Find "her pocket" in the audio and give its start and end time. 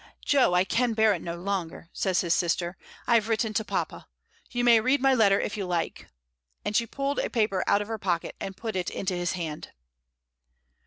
7.87-8.35